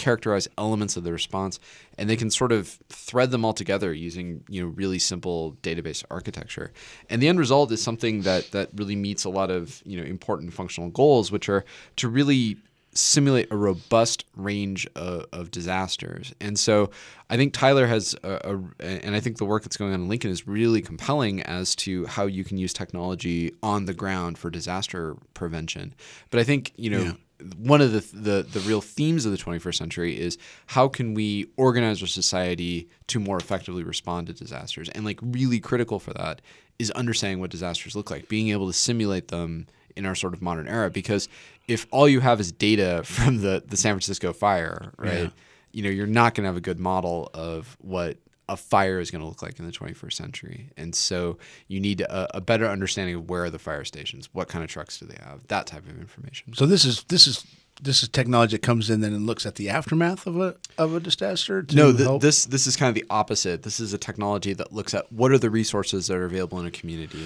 characterize 0.00 0.48
elements 0.56 0.96
of 0.96 1.04
the 1.04 1.12
response, 1.12 1.60
and 1.98 2.08
they 2.08 2.16
can 2.16 2.30
sort 2.30 2.52
of 2.52 2.68
thread 2.88 3.30
them 3.30 3.44
all 3.44 3.52
together 3.52 3.92
using 3.92 4.42
you 4.48 4.62
know 4.62 4.68
really 4.68 4.98
simple 4.98 5.56
database 5.62 6.02
architecture. 6.10 6.72
And 7.10 7.22
the 7.22 7.28
end 7.28 7.38
result 7.38 7.70
is 7.70 7.82
something 7.82 8.22
that 8.22 8.50
that 8.52 8.70
really 8.74 8.96
meets 8.96 9.24
a 9.24 9.30
lot 9.30 9.50
of 9.50 9.82
you 9.84 10.00
know 10.00 10.04
important 10.04 10.54
functional 10.54 10.88
goals, 10.88 11.30
which 11.30 11.48
are 11.48 11.64
to 11.96 12.08
really 12.08 12.56
simulate 12.92 13.50
a 13.52 13.56
robust 13.56 14.24
range 14.36 14.86
of, 14.96 15.26
of 15.32 15.50
disasters. 15.50 16.34
And 16.40 16.58
so 16.58 16.90
I 17.28 17.36
think 17.36 17.52
Tyler 17.52 17.86
has, 17.86 18.14
a, 18.24 18.40
a, 18.80 18.84
and 18.84 19.14
I 19.14 19.20
think 19.20 19.38
the 19.38 19.44
work 19.44 19.62
that's 19.62 19.76
going 19.76 19.92
on 19.92 20.00
in 20.00 20.08
Lincoln 20.08 20.30
is 20.30 20.46
really 20.46 20.82
compelling 20.82 21.42
as 21.42 21.76
to 21.76 22.06
how 22.06 22.26
you 22.26 22.42
can 22.42 22.58
use 22.58 22.72
technology 22.72 23.52
on 23.62 23.84
the 23.84 23.94
ground 23.94 24.38
for 24.38 24.50
disaster 24.50 25.16
prevention. 25.34 25.94
But 26.30 26.40
I 26.40 26.44
think, 26.44 26.72
you 26.76 26.90
know, 26.90 27.16
one 27.56 27.80
of 27.80 27.92
the, 27.92 28.00
the 28.16 28.42
the 28.42 28.60
real 28.60 28.80
themes 28.80 29.24
of 29.24 29.32
the 29.32 29.38
21st 29.38 29.74
century 29.74 30.18
is 30.18 30.36
how 30.66 30.88
can 30.88 31.14
we 31.14 31.46
organize 31.56 32.02
our 32.02 32.08
society 32.08 32.88
to 33.06 33.18
more 33.18 33.38
effectively 33.38 33.82
respond 33.82 34.26
to 34.26 34.32
disasters 34.32 34.88
and 34.90 35.04
like 35.04 35.18
really 35.22 35.58
critical 35.58 35.98
for 35.98 36.12
that 36.12 36.42
is 36.78 36.90
understanding 36.92 37.40
what 37.40 37.50
disasters 37.50 37.96
look 37.96 38.10
like 38.10 38.28
being 38.28 38.48
able 38.48 38.66
to 38.66 38.72
simulate 38.72 39.28
them 39.28 39.66
in 40.00 40.06
our 40.06 40.14
sort 40.16 40.32
of 40.34 40.40
modern 40.42 40.66
era 40.66 40.90
because 40.90 41.28
if 41.68 41.86
all 41.92 42.08
you 42.08 42.20
have 42.20 42.40
is 42.40 42.50
data 42.50 43.02
from 43.16 43.32
the 43.42 43.62
the 43.66 43.76
San 43.76 43.92
Francisco 43.94 44.32
fire 44.32 44.92
right 44.96 45.12
Yeah. 45.24 45.28
you 45.72 45.82
know 45.84 45.90
you're 45.90 46.06
not 46.22 46.34
going 46.34 46.44
to 46.44 46.48
have 46.48 46.56
a 46.56 46.60
good 46.70 46.80
model 46.80 47.30
of 47.34 47.76
what 47.80 48.16
a 48.48 48.56
fire 48.56 48.98
is 48.98 49.12
going 49.12 49.22
to 49.22 49.28
look 49.28 49.42
like 49.42 49.60
in 49.60 49.64
the 49.66 49.70
21st 49.70 50.12
century 50.12 50.70
and 50.76 50.92
so 50.94 51.38
you 51.68 51.78
need 51.78 52.00
a, 52.00 52.36
a 52.38 52.40
better 52.40 52.66
understanding 52.66 53.14
of 53.14 53.30
where 53.30 53.44
are 53.44 53.50
the 53.50 53.60
fire 53.60 53.84
stations 53.84 54.28
what 54.32 54.48
kind 54.48 54.64
of 54.64 54.70
trucks 54.70 54.98
do 54.98 55.06
they 55.06 55.18
have 55.24 55.38
that 55.46 55.66
type 55.68 55.86
of 55.88 55.96
information 56.00 56.52
So 56.54 56.66
this 56.66 56.84
is 56.84 57.04
this 57.04 57.26
is 57.28 57.44
this 57.82 58.02
is 58.02 58.08
technology 58.10 58.56
that 58.56 58.62
comes 58.62 58.90
in 58.90 59.00
then 59.00 59.14
and 59.14 59.24
looks 59.26 59.46
at 59.46 59.54
the 59.54 59.70
aftermath 59.70 60.26
of 60.26 60.36
a 60.38 60.54
of 60.76 60.94
a 60.94 61.00
disaster. 61.00 61.62
To 61.62 61.74
No, 61.76 61.92
th- 61.92 62.02
help? 62.04 62.20
this 62.20 62.44
this 62.44 62.66
is 62.66 62.76
kind 62.76 62.88
of 62.90 62.94
the 62.94 63.06
opposite. 63.08 63.62
This 63.62 63.80
is 63.80 63.94
a 63.94 63.98
technology 63.98 64.52
that 64.52 64.70
looks 64.70 64.92
at 64.92 65.10
what 65.10 65.30
are 65.32 65.38
the 65.38 65.48
resources 65.48 66.06
that 66.08 66.16
are 66.16 66.26
available 66.26 66.60
in 66.60 66.66
a 66.66 66.70
community, 66.70 67.24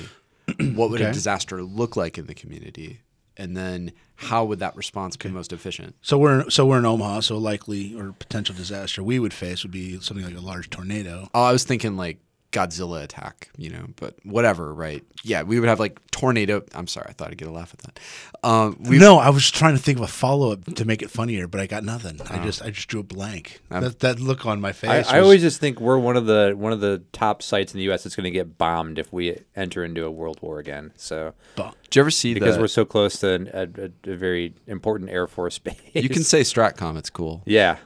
what 0.74 0.90
would 0.90 1.00
a 1.00 1.12
disaster 1.12 1.62
look 1.62 1.96
like 1.96 2.18
in 2.18 2.26
the 2.26 2.34
community, 2.34 3.00
and 3.36 3.56
then 3.56 3.92
how 4.16 4.44
would 4.44 4.60
that 4.60 4.76
response 4.76 5.16
be 5.16 5.28
most 5.28 5.52
efficient? 5.52 5.96
So 6.02 6.18
we're 6.18 6.48
so 6.50 6.66
we're 6.66 6.78
in 6.78 6.86
Omaha. 6.86 7.20
So 7.20 7.38
likely 7.38 7.94
or 7.94 8.12
potential 8.12 8.54
disaster 8.54 9.02
we 9.02 9.18
would 9.18 9.34
face 9.34 9.62
would 9.62 9.72
be 9.72 10.00
something 10.00 10.24
like 10.24 10.36
a 10.36 10.40
large 10.40 10.70
tornado. 10.70 11.28
Oh, 11.34 11.42
I 11.42 11.52
was 11.52 11.64
thinking 11.64 11.96
like 11.96 12.18
Godzilla 12.54 13.02
attack, 13.02 13.50
you 13.56 13.68
know, 13.68 13.86
but 13.96 14.14
whatever, 14.24 14.72
right? 14.72 15.04
Yeah, 15.24 15.42
we 15.42 15.58
would 15.58 15.68
have 15.68 15.80
like 15.80 15.98
tornado. 16.12 16.62
I'm 16.74 16.86
sorry, 16.86 17.06
I 17.08 17.12
thought 17.12 17.30
I'd 17.30 17.36
get 17.38 17.48
a 17.48 17.50
laugh 17.50 17.74
at 17.74 17.80
that. 17.80 18.00
Um, 18.42 18.76
no, 18.80 19.18
I 19.18 19.30
was 19.30 19.50
trying 19.50 19.74
to 19.76 19.82
think 19.82 19.98
of 19.98 20.04
a 20.04 20.06
follow 20.06 20.52
up 20.52 20.64
to 20.74 20.84
make 20.84 21.02
it 21.02 21.10
funnier, 21.10 21.48
but 21.48 21.60
I 21.60 21.66
got 21.66 21.82
nothing. 21.82 22.20
I 22.30 22.40
Oh. 22.40 22.44
just 22.44 22.62
I 22.62 22.70
just 22.70 22.88
drew 22.88 23.00
a 23.00 23.02
blank. 23.02 23.60
that, 23.70 23.98
that 24.00 24.20
look 24.20 24.46
on 24.46 24.60
my 24.60 24.72
face. 24.72 24.90
I 24.90 24.98
was- 25.18 25.24
always 25.24 25.40
just 25.40 25.60
think 25.60 25.80
we're 25.80 25.98
one 25.98 26.16
of 26.16 26.26
the 26.26 26.54
one 26.56 26.72
of 26.72 26.80
the 26.80 27.02
top 27.12 27.42
sites 27.42 27.72
in 27.74 27.78
the 27.78 27.84
U.S. 27.84 28.04
that's 28.04 28.14
going 28.14 28.24
to 28.24 28.30
get 28.30 28.56
bombed 28.56 28.98
if 28.98 29.12
we 29.12 29.36
enter 29.56 29.82
into 29.84 30.04
a 30.04 30.10
world 30.10 30.38
war 30.40 30.58
again. 30.60 30.92
So 30.96 31.34
Bum. 31.56 31.72
did 31.84 31.96
you 31.96 32.00
ever 32.00 32.10
see 32.10 32.34
because 32.34 32.54
the? 32.56 32.60
we're 32.60 32.68
so 32.68 32.84
close 32.84 33.18
to 33.20 33.32
an, 33.32 33.50
a, 33.52 33.62
a, 34.08 34.12
a 34.12 34.16
very 34.16 34.54
important 34.66 35.10
Air 35.10 35.26
Force 35.26 35.58
base. 35.58 35.74
you 35.92 36.08
can 36.08 36.22
say 36.22 36.42
Stratcom. 36.42 36.96
It's 36.96 37.10
cool. 37.10 37.42
yeah, 37.46 37.78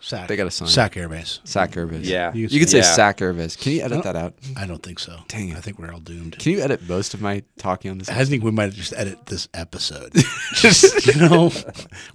Sac. 0.00 0.28
They 0.28 0.36
got 0.36 0.46
a 0.46 0.50
sign. 0.50 0.68
Sac 0.68 0.94
Airbase. 0.94 1.40
Sac 1.42 1.72
Airbase. 1.72 2.04
Yeah. 2.04 2.32
you, 2.32 2.46
You 2.46 2.60
can 2.60 2.68
say 2.68 2.78
yeah. 2.78 2.84
Sac 2.84 3.18
Airbase. 3.18 3.58
Can 3.58 3.72
you 3.72 3.82
edit 3.82 4.04
that 4.04 4.14
out? 4.14 4.34
I 4.56 4.64
don't 4.66 4.82
think 4.82 5.00
so. 5.00 5.18
Dang 5.26 5.48
it. 5.48 5.56
I 5.56 5.60
think 5.60 5.78
we're 5.80 5.92
all 5.92 5.98
doomed. 5.98 6.38
Can 6.38 6.52
you 6.52 6.60
edit 6.60 6.88
most 6.88 7.14
of 7.14 7.20
my 7.20 7.42
talking 7.58 7.90
on 7.90 7.98
this? 7.98 8.08
I 8.08 8.24
think 8.24 8.44
we 8.44 8.52
might 8.52 8.72
just 8.72 8.92
edit 8.96 9.26
this 9.26 9.48
episode. 9.54 10.12
just 10.54 11.06
you 11.06 11.20
know, 11.20 11.50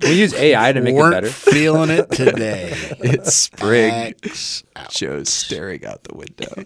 we 0.01 0.13
use 0.13 0.33
AI 0.33 0.71
to 0.71 0.79
make 0.81 0.95
it 0.95 1.11
better. 1.11 1.27
feeling 1.29 1.89
it 1.89 2.09
today. 2.11 2.69
it's 2.99 3.33
spring. 3.33 4.13
X. 4.23 4.63
Joe's 4.89 5.27
staring 5.29 5.85
out 5.85 6.03
the 6.05 6.15
window. 6.15 6.63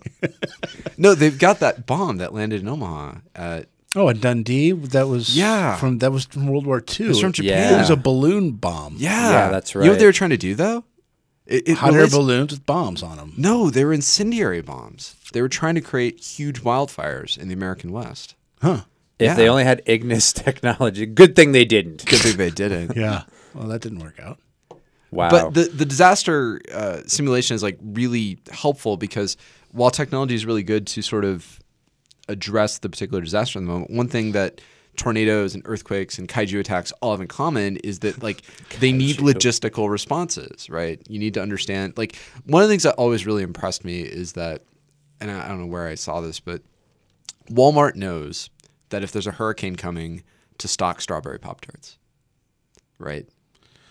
no, 0.97 1.15
they've 1.15 1.37
got 1.39 1.59
that 1.61 1.87
bomb 1.87 2.17
that 2.17 2.33
landed 2.33 2.61
in 2.61 2.67
Omaha. 2.67 3.15
Uh, 3.35 3.61
Oh, 3.95 4.09
a 4.09 4.13
Dundee. 4.13 4.73
That 4.73 5.07
was 5.07 5.35
Yeah. 5.35 5.75
from 5.77 5.97
that 5.99 6.11
was 6.11 6.25
from 6.25 6.45
World 6.47 6.67
War 6.67 6.77
II. 6.77 7.07
It's 7.09 7.19
from 7.19 7.31
Japan. 7.31 7.73
It 7.73 7.77
was 7.77 7.89
a 7.89 7.95
balloon 7.95 8.51
bomb. 8.51 8.95
yeah, 8.99 9.31
Yeah, 9.31 9.49
that's 9.49 9.73
right. 9.73 9.83
You 9.83 9.87
know 9.87 9.93
what 9.93 9.99
they 9.99 10.05
were 10.05 10.11
trying 10.11 10.29
to 10.31 10.37
do 10.37 10.53
though? 10.53 10.83
It, 11.47 11.69
it 11.69 11.77
hot 11.77 11.93
air 11.93 12.07
balloons 12.07 12.51
with 12.51 12.65
bombs 12.65 13.01
on 13.01 13.17
them. 13.17 13.33
No, 13.37 13.69
they 13.69 13.85
were 13.85 13.93
incendiary 13.93 14.61
bombs. 14.61 15.15
They 15.31 15.41
were 15.41 15.49
trying 15.49 15.75
to 15.75 15.81
create 15.81 16.19
huge 16.19 16.61
wildfires 16.61 17.37
in 17.37 17.47
the 17.47 17.53
American 17.53 17.91
West. 17.91 18.35
Huh? 18.61 18.81
If 19.19 19.35
they 19.35 19.49
only 19.49 19.63
had 19.63 19.81
Ignis 19.85 20.31
technology, 20.33 21.05
good 21.05 21.35
thing 21.35 21.53
they 21.53 21.65
didn't. 21.65 22.05
Good 22.05 22.19
thing 22.19 22.37
they 22.37 22.51
didn't. 22.51 22.95
Yeah. 22.97 23.23
Well, 23.53 23.67
that 23.69 23.81
didn't 23.81 23.99
work 23.99 24.19
out. 24.19 24.39
Wow. 25.09 25.29
But 25.29 25.53
the 25.53 25.63
the 25.63 25.85
disaster 25.85 26.61
uh, 26.71 27.01
simulation 27.07 27.55
is 27.55 27.63
like 27.63 27.79
really 27.81 28.39
helpful 28.51 28.97
because 28.97 29.37
while 29.71 29.89
technology 29.89 30.35
is 30.35 30.45
really 30.45 30.63
good 30.63 30.85
to 30.87 31.01
sort 31.01 31.25
of 31.25 31.59
address 32.27 32.79
the 32.79 32.89
particular 32.89 33.21
disaster 33.21 33.57
in 33.57 33.65
the 33.65 33.71
moment, 33.71 33.89
one 33.89 34.09
thing 34.09 34.33
that 34.33 34.61
tornadoes 34.97 35.53
and 35.55 35.63
earthquakes 35.65 36.17
and 36.17 36.27
kaiju 36.27 36.59
attacks 36.59 36.91
all 37.01 37.11
have 37.11 37.21
in 37.21 37.27
common 37.27 37.77
is 37.77 37.99
that 37.99 38.21
like 38.21 38.41
they 38.79 38.91
need 38.91 39.17
logistical 39.17 39.89
responses, 39.89 40.69
right? 40.69 41.01
You 41.07 41.19
need 41.19 41.33
to 41.35 41.41
understand 41.41 41.93
like 41.97 42.17
one 42.45 42.61
of 42.61 42.67
the 42.67 42.71
things 42.73 42.83
that 42.83 42.95
always 42.95 43.25
really 43.25 43.43
impressed 43.43 43.85
me 43.85 44.01
is 44.01 44.33
that 44.33 44.63
and 45.21 45.31
I 45.31 45.45
I 45.45 45.47
don't 45.47 45.59
know 45.59 45.67
where 45.67 45.87
I 45.87 45.95
saw 45.95 46.19
this, 46.21 46.39
but 46.39 46.61
Walmart 47.49 47.95
knows 47.95 48.49
that 48.89 49.03
if 49.03 49.11
there's 49.11 49.27
a 49.27 49.31
hurricane 49.31 49.75
coming 49.75 50.23
to 50.57 50.67
stock 50.67 50.99
strawberry 50.99 51.39
pop 51.39 51.61
tarts, 51.61 51.97
right? 52.99 53.25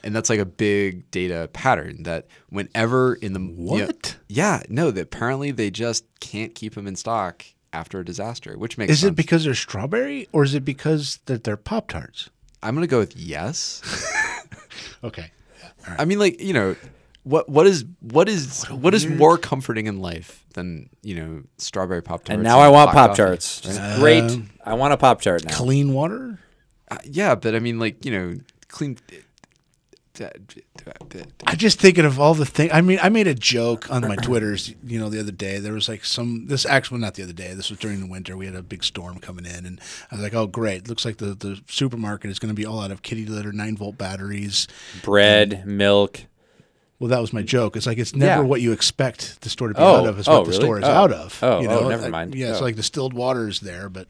And 0.02 0.14
that's 0.14 0.30
like 0.30 0.38
a 0.40 0.44
big 0.44 1.10
data 1.10 1.48
pattern 1.52 2.04
that 2.04 2.26
whenever 2.50 3.14
in 3.14 3.32
the 3.32 3.40
you 3.40 3.46
know- 3.78 3.86
What? 3.86 4.16
yeah, 4.28 4.62
no, 4.68 4.90
that 4.90 5.00
apparently 5.02 5.50
they 5.50 5.70
just 5.70 6.04
can't 6.20 6.54
keep 6.54 6.74
them 6.74 6.86
in 6.86 6.94
stock 6.96 7.44
after 7.72 8.00
a 8.00 8.04
disaster, 8.04 8.56
which 8.56 8.78
makes 8.78 8.92
Is 8.92 9.00
sense. 9.00 9.10
it 9.12 9.16
because 9.16 9.44
they're 9.44 9.54
strawberry 9.54 10.28
or 10.32 10.44
is 10.44 10.54
it 10.54 10.64
because 10.64 11.18
that 11.26 11.44
they're 11.44 11.56
Pop 11.56 11.88
Tarts? 11.88 12.30
I'm 12.62 12.74
gonna 12.74 12.86
go 12.86 12.98
with 12.98 13.16
yes. 13.16 13.82
Okay. 15.04 15.30
I 15.86 16.04
mean, 16.04 16.18
like 16.18 16.40
you 16.40 16.52
know, 16.52 16.74
what 17.22 17.48
what 17.48 17.66
is 17.66 17.84
what 18.00 18.28
is 18.28 18.64
what 18.64 18.94
is 18.94 19.06
more 19.06 19.38
comforting 19.38 19.86
in 19.86 20.00
life 20.00 20.44
than 20.54 20.88
you 21.02 21.14
know 21.14 21.42
strawberry 21.58 22.02
pop 22.02 22.20
tarts? 22.24 22.30
and 22.34 22.42
now 22.42 22.58
I 22.58 22.68
want 22.68 22.90
Pop 22.92 23.14
Tarts. 23.14 23.62
right? 23.66 23.98
Great. 23.98 24.40
I 24.64 24.74
want 24.74 24.92
a 24.94 24.96
Pop 24.96 25.20
Tart 25.20 25.44
now. 25.44 25.54
Clean 25.54 25.92
water? 25.92 26.38
Uh, 26.90 26.98
yeah, 27.04 27.34
but 27.34 27.54
I 27.54 27.58
mean, 27.60 27.78
like 27.78 28.04
you 28.04 28.10
know, 28.10 28.34
clean. 28.68 28.98
I 31.46 31.54
just 31.54 31.80
thinking 31.80 32.04
of 32.04 32.18
all 32.18 32.34
the 32.34 32.46
things. 32.46 32.70
I 32.72 32.80
mean, 32.80 32.98
I 33.02 33.08
made 33.08 33.26
a 33.26 33.34
joke 33.34 33.90
on 33.90 34.02
my 34.02 34.16
Twitters, 34.16 34.74
you 34.84 34.98
know, 34.98 35.08
the 35.08 35.20
other 35.20 35.32
day. 35.32 35.58
There 35.58 35.72
was 35.72 35.88
like 35.88 36.04
some 36.04 36.46
this 36.46 36.64
actually 36.66 37.00
not 37.00 37.14
the 37.14 37.22
other 37.22 37.32
day. 37.32 37.54
This 37.54 37.70
was 37.70 37.78
during 37.78 38.00
the 38.00 38.06
winter. 38.06 38.36
We 38.36 38.46
had 38.46 38.54
a 38.54 38.62
big 38.62 38.84
storm 38.84 39.18
coming 39.18 39.44
in, 39.46 39.66
and 39.66 39.80
I 40.10 40.14
was 40.16 40.22
like, 40.22 40.34
"Oh, 40.34 40.46
great! 40.46 40.88
Looks 40.88 41.04
like 41.04 41.18
the 41.18 41.34
the 41.34 41.60
supermarket 41.68 42.30
is 42.30 42.38
going 42.38 42.50
to 42.54 42.54
be 42.54 42.66
all 42.66 42.80
out 42.80 42.90
of 42.90 43.02
kitty 43.02 43.26
litter, 43.26 43.52
nine 43.52 43.76
volt 43.76 43.98
batteries." 43.98 44.66
Bread, 45.02 45.66
milk. 45.66 46.22
Well, 46.98 47.10
that 47.10 47.20
was 47.20 47.32
my 47.32 47.42
joke. 47.42 47.76
It's 47.76 47.86
like 47.86 47.98
it's 47.98 48.14
never 48.16 48.42
Yeah. 48.42 48.48
what 48.48 48.62
you 48.62 48.72
expect 48.72 49.42
the 49.42 49.50
store 49.50 49.68
to 49.68 49.74
be 49.74 49.80
Oh, 49.80 49.96
out 49.96 50.06
of. 50.08 50.18
It's 50.18 50.26
oh, 50.28 50.38
what 50.38 50.44
the 50.46 50.50
really? 50.52 50.62
store 50.64 50.78
is 50.78 50.84
Oh. 50.84 50.90
out 50.90 51.12
of. 51.12 51.38
Oh, 51.42 51.60
you 51.60 51.68
oh, 51.68 51.80
know? 51.80 51.88
never 51.90 52.08
mind. 52.08 52.34
yeah, 52.34 52.50
it's 52.50 52.60
Oh. 52.60 52.64
like 52.64 52.74
distilled 52.76 53.12
water 53.12 53.48
is 53.48 53.60
there, 53.60 53.90
but 53.90 54.08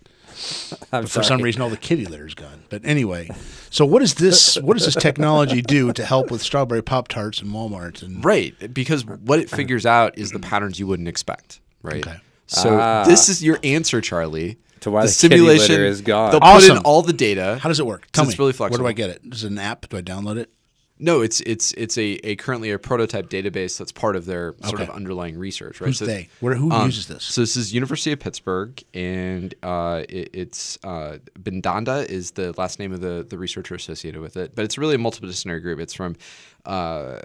I'm 0.92 1.06
for 1.06 1.22
some 1.22 1.40
reason 1.42 1.62
all 1.62 1.70
the 1.70 1.76
kitty 1.76 2.04
litter's 2.06 2.34
gone. 2.34 2.64
But 2.68 2.82
anyway, 2.84 3.30
so 3.70 3.84
what 3.84 4.02
is 4.02 4.14
this? 4.14 4.56
What 4.56 4.76
does 4.76 4.84
this 4.86 4.94
technology 4.94 5.62
do 5.62 5.92
to 5.92 6.04
help 6.04 6.30
with 6.30 6.42
strawberry 6.42 6.82
pop 6.82 7.08
tarts 7.08 7.40
and 7.40 7.50
Walmart 7.52 8.02
and 8.02 8.24
Right, 8.24 8.54
because 8.72 9.04
what 9.04 9.38
it 9.38 9.50
figures 9.50 9.86
out 9.86 10.16
is 10.18 10.30
the 10.32 10.38
patterns 10.40 10.78
you 10.78 10.86
wouldn't 10.86 11.08
expect. 11.08 11.60
Right. 11.82 12.06
Okay. 12.06 12.18
So 12.46 12.78
Ah. 12.78 13.04
this 13.04 13.28
is 13.28 13.42
your 13.42 13.58
answer, 13.64 14.00
Charlie. 14.00 14.58
To 14.80 14.90
why 14.90 15.06
the 15.06 15.12
kitty 15.12 15.38
litter 15.40 15.84
is 15.84 16.00
gone. 16.02 16.30
They'll 16.30 16.40
put 16.40 16.64
in 16.68 16.78
all 16.78 17.02
the 17.02 17.12
data. 17.12 17.58
How 17.60 17.68
does 17.68 17.80
it 17.80 17.86
work? 17.86 18.06
Tell 18.12 18.24
So 18.24 18.28
me. 18.28 18.32
it's 18.32 18.38
really 18.38 18.52
flexible. 18.52 18.84
Where 18.84 18.92
do. 18.92 19.02
I 19.02 19.06
get 19.06 19.10
it? 19.10 19.22
Is 19.34 19.42
it 19.44 19.50
an 19.50 19.58
app? 19.58 19.88
Do 19.88 19.96
I 19.96 20.02
download 20.02 20.36
it? 20.36 20.50
No, 20.98 21.20
it's 21.20 21.40
it's 21.42 21.72
it's 21.72 21.98
a, 21.98 22.12
a 22.24 22.36
currently 22.36 22.70
a 22.70 22.78
prototype 22.78 23.28
database 23.28 23.76
that's 23.76 23.92
part 23.92 24.16
of 24.16 24.24
their 24.24 24.54
sort 24.64 24.80
of 24.80 24.88
underlying 24.88 25.38
research. 25.38 25.80
Right. 25.80 25.88
Who's 25.88 25.98
So- 25.98 26.06
they? 26.06 26.28
Where, 26.40 26.54
who 26.54 26.70
um, 26.70 26.86
uses 26.86 27.06
this? 27.06 27.22
So 27.24 27.42
this 27.42 27.54
is 27.56 27.74
University 27.74 28.12
of 28.12 28.20
Pittsburgh, 28.20 28.82
and 28.94 29.54
uh, 29.62 30.04
it, 30.08 30.30
it's 30.32 30.78
uh, 30.84 31.18
Bindanda 31.38 32.06
is 32.08 32.30
the 32.30 32.54
last 32.56 32.78
name 32.78 32.92
of 32.92 33.00
the 33.02 33.26
the 33.28 33.36
researcher 33.36 33.74
associated 33.74 34.22
with 34.22 34.38
it. 34.38 34.54
But 34.54 34.64
it's 34.64 34.78
really 34.78 34.94
a 34.94 34.98
multidisciplinary 34.98 35.60
group. 35.60 35.80
It's 35.80 35.92
from 35.92 36.16
uh, 36.64 37.18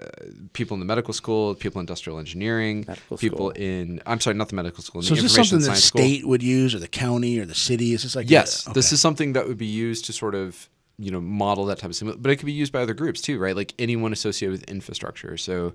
people 0.52 0.74
in 0.74 0.80
the 0.80 0.86
medical 0.86 1.14
school, 1.14 1.54
people 1.54 1.80
in 1.80 1.84
industrial 1.84 2.18
engineering, 2.18 2.84
Medical 2.86 3.16
people 3.16 3.38
school. 3.38 3.62
in 3.62 4.02
I'm 4.06 4.20
sorry, 4.20 4.36
not 4.36 4.50
the 4.50 4.54
medical 4.56 4.82
school. 4.82 5.00
so 5.02 5.14
the 5.14 5.16
is 5.16 5.22
this 5.22 5.34
something 5.34 5.58
that 5.60 5.64
science 5.64 5.84
school. 5.84 6.02
state 6.02 6.26
would 6.26 6.42
use, 6.42 6.74
or 6.74 6.78
the 6.78 6.88
county, 6.88 7.38
or 7.38 7.46
the 7.46 7.54
city? 7.54 7.94
Is 7.94 8.02
this 8.02 8.14
like 8.16 8.28
Yes, 8.30 8.66
a- 8.66 8.72
this 8.74 8.92
is 8.92 9.00
something 9.00 9.32
that 9.32 9.48
would 9.48 9.58
be 9.58 9.66
used 9.66 10.04
to 10.06 10.12
sort 10.12 10.34
of 10.34 10.68
you 10.98 11.10
know 11.10 11.20
model 11.20 11.64
that 11.66 11.78
type 11.78 11.90
of 11.90 11.96
simulation, 11.96 12.22
but 12.22 12.30
it 12.30 12.36
could 12.36 12.46
be 12.46 12.52
used 12.52 12.72
by 12.72 12.82
other 12.82 12.94
groups 12.94 13.20
too, 13.20 13.38
right? 13.38 13.56
Like 13.56 13.74
anyone 13.78 14.12
associated 14.12 14.52
with 14.58 14.70
infrastructure. 14.70 15.36
So 15.36 15.74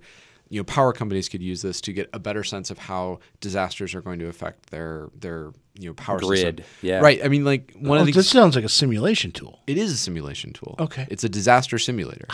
you 0.50 0.57
know, 0.59 0.63
power 0.63 0.93
companies 0.93 1.27
could 1.27 1.41
use 1.41 1.62
this 1.62 1.81
to 1.81 1.91
get 1.91 2.09
a 2.13 2.19
better 2.19 2.41
sense 2.41 2.71
of 2.71 2.77
how 2.77 3.19
disasters 3.41 3.93
are 3.93 4.01
going 4.01 4.17
to 4.19 4.27
affect 4.27 4.69
their 4.69 5.09
their 5.19 5.51
you 5.77 5.89
know 5.89 5.93
power 5.93 6.19
Grid, 6.19 6.59
system. 6.59 6.65
yeah. 6.81 7.00
right. 7.01 7.19
I 7.24 7.27
mean, 7.27 7.43
like 7.43 7.74
one 7.77 7.97
Oh, 7.97 8.01
of 8.01 8.05
the 8.07 8.13
this 8.13 8.29
sounds 8.29 8.55
like 8.55 8.63
a 8.63 8.69
simulation 8.69 9.31
tool. 9.33 9.59
it 9.67 9.77
is 9.77 9.91
a 9.91 9.97
simulation 9.97 10.53
tool. 10.53 10.75
Okay. 10.79 11.05
it's 11.09 11.24
a 11.25 11.29
disaster 11.29 11.77
simulator. 11.77 12.27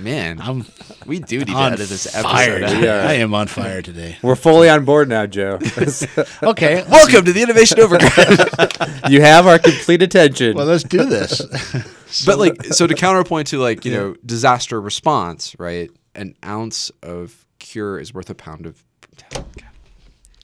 Man, 0.00 0.40
I'm 0.42 0.66
we 1.06 1.20
do 1.20 1.38
need 1.38 1.46
to 1.48 1.52
on 1.54 1.72
edit 1.72 1.88
this 1.88 2.06
fire. 2.14 2.56
episode. 2.56 2.74
today. 2.76 2.88
are. 2.88 3.06
I 3.08 3.12
am 3.14 3.32
on 3.34 3.46
fire 3.46 3.80
today. 3.80 4.18
We're 4.22 4.36
fully 4.36 4.68
on 4.68 4.84
board 4.84 5.08
now, 5.08 5.26
Joe. 5.26 5.58
Okay, 6.42 6.84
Welcome 6.90 7.24
to 7.24 7.32
the 7.32 7.42
Innovation 7.42 7.80
Overdrive. 7.80 9.10
you 9.10 9.22
have 9.22 9.46
our 9.46 9.58
complete 9.58 10.02
attention. 10.02 10.54
well, 10.56 10.66
let's 10.66 10.84
do 10.84 11.04
this. 11.04 11.40
but 12.26 12.38
like 12.38 12.62
so 12.66 12.86
to 12.86 12.94
counterpoint 12.94 13.48
to 13.48 13.58
like 13.58 13.84
you 13.84 13.92
know 13.92 14.14
disaster 14.24 14.80
response 14.80 15.56
right 15.58 15.90
an 16.14 16.34
ounce 16.44 16.90
of 17.02 17.46
cure 17.58 17.98
is 17.98 18.12
worth 18.14 18.30
a 18.30 18.34
pound 18.34 18.66
of 18.66 18.82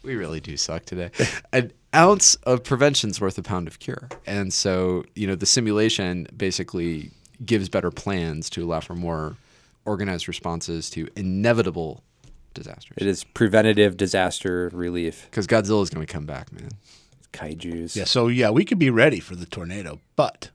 we 0.03 0.17
really 0.17 0.41
do 0.41 0.57
suck 0.57 0.85
today 0.85 1.11
an 1.53 1.73
ounce 1.95 2.35
of 2.45 2.65
prevention 2.65 3.11
is 3.11 3.21
worth 3.21 3.39
a 3.39 3.43
pound 3.43 3.69
of 3.69 3.79
cure 3.79 4.09
and 4.27 4.53
so 4.53 5.05
you 5.15 5.27
know 5.27 5.35
the 5.37 5.47
simulation 5.47 6.27
basically 6.37 7.11
gives 7.45 7.69
better 7.69 7.91
plans 7.91 8.49
to 8.51 8.65
allow 8.65 8.81
for 8.81 8.95
more 8.95 9.37
organized 9.85 10.29
responses 10.29 10.89
to 10.91 11.09
inevitable 11.17 12.03
disasters 12.55 12.97
it 13.01 13.07
is 13.07 13.25
preventative 13.25 13.97
disaster 13.97 14.71
relief. 14.73 15.27
because 15.31 15.47
godzilla 15.47 15.83
is 15.83 15.91
going 15.91 16.07
to 16.07 16.13
come 16.13 16.27
back 16.27 16.53
man 16.53 16.69
Kaiju's. 17.33 17.97
yeah, 17.97 18.05
so 18.05 18.29
yeah, 18.29 18.51
we 18.51 18.65
could 18.65 18.79
be 18.79 18.91
ready 18.91 19.19
for 19.19 19.35
the 19.35 19.47
tornado, 19.47 20.01
but 20.17 20.51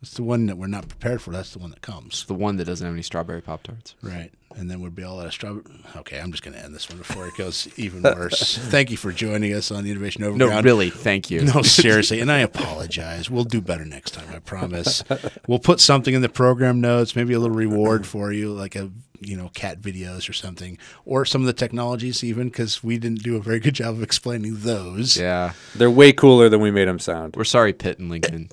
it's 0.00 0.14
the 0.14 0.22
one 0.22 0.46
that 0.46 0.56
we're 0.56 0.66
not 0.68 0.88
prepared 0.88 1.20
for. 1.20 1.32
That's 1.32 1.52
the 1.52 1.58
one 1.58 1.68
that 1.70 1.82
comes. 1.82 2.24
the 2.24 2.32
one 2.34 2.56
that 2.56 2.64
doesn't 2.64 2.84
have 2.86 2.94
any 2.94 3.02
strawberry 3.02 3.42
pop 3.42 3.62
tarts 3.62 3.94
Right. 4.02 4.30
And 4.58 4.70
then 4.70 4.80
we'd 4.80 4.94
be 4.94 5.02
all 5.04 5.20
out 5.20 5.26
of 5.26 5.32
strawberry. 5.34 5.64
Okay, 5.96 6.18
I'm 6.18 6.30
just 6.30 6.42
going 6.42 6.56
to 6.56 6.64
end 6.64 6.74
this 6.74 6.88
one 6.88 6.96
before 6.96 7.26
it 7.28 7.36
goes 7.36 7.68
even 7.76 8.02
worse. 8.02 8.56
Thank 8.56 8.90
you 8.90 8.96
for 8.96 9.12
joining 9.12 9.52
us 9.52 9.70
on 9.70 9.84
the 9.84 9.90
Innovation 9.90 10.22
Overground. 10.24 10.38
no 10.38 10.44
Overground. 10.46 10.64
really 10.64 10.88
thank 10.90 11.30
you 11.30 11.42
No, 11.42 11.60
seriously. 11.62 12.20
And 12.20 12.32
I 12.32 12.38
apologize. 12.38 13.28
We'll 13.30 13.44
do 13.44 13.60
better 13.60 13.84
next 13.84 14.12
time, 14.12 14.28
I 14.34 14.38
promise. 14.38 15.04
We'll 15.46 15.58
put 15.58 15.78
something 15.80 16.14
in 16.14 16.22
the 16.22 16.30
program 16.30 16.80
notes, 16.80 17.14
maybe 17.14 17.34
a 17.34 17.38
little 17.38 17.54
reward 17.56 18.06
for 18.12 18.32
you, 18.32 18.50
like 18.52 18.74
a, 18.76 18.90
you 19.20 19.36
know, 19.36 19.50
cat 19.54 19.82
videos 19.82 20.28
or 20.28 20.32
something, 20.32 20.78
or 21.04 21.26
some 21.26 21.42
of 21.42 21.46
the 21.46 21.52
technologies 21.52 22.24
even, 22.24 22.48
because 22.48 22.82
we 22.82 22.96
didn't 22.96 23.22
do 23.22 23.36
a 23.36 23.40
very 23.40 23.60
good 23.60 23.74
job 23.74 23.94
of 23.94 24.02
explaining 24.02 24.54
those. 24.60 25.18
yeah 25.18 25.52
They're 25.74 25.90
way 25.90 26.12
cooler 26.12 26.48
than 26.48 26.60
we 26.60 26.70
made 26.70 26.88
them 26.88 26.98
sound. 26.98 27.36
we're 27.36 27.44
sorry 27.44 27.72
pitt 27.74 27.98
and 27.98 28.08
lincoln 28.10 28.48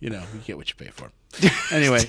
You 0.00 0.10
know, 0.10 0.22
you 0.32 0.40
get 0.44 0.56
what 0.56 0.68
you 0.68 0.76
pay 0.76 0.90
for. 0.92 1.10
Anyway, 1.70 2.00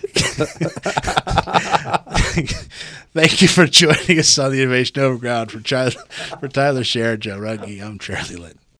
thank 3.13 3.41
you 3.41 3.47
for 3.47 3.67
joining 3.67 4.17
us 4.19 4.39
on 4.39 4.51
the 4.51 4.61
Innovation 4.61 5.01
Overground. 5.01 5.51
For, 5.51 5.59
Tyler, 5.59 5.91
for 6.39 6.47
Tyler 6.47 6.83
Scher, 6.83 7.19
Joe 7.19 7.37
Runge, 7.37 7.81
I'm 7.83 7.99
Charlie 7.99 8.37
Lynn. 8.37 8.57